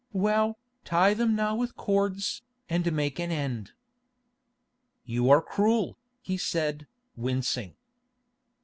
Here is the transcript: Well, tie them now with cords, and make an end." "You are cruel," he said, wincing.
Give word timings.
Well, 0.13 0.57
tie 0.83 1.13
them 1.13 1.35
now 1.35 1.53
with 1.55 1.75
cords, 1.77 2.41
and 2.67 2.91
make 2.91 3.19
an 3.19 3.31
end." 3.31 3.73
"You 5.05 5.29
are 5.29 5.43
cruel," 5.43 5.95
he 6.23 6.37
said, 6.37 6.87
wincing. 7.15 7.75